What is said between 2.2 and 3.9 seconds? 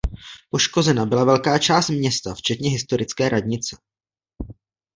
včetně historické radnice.